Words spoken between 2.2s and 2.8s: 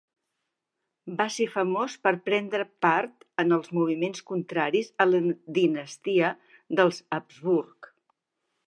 prendre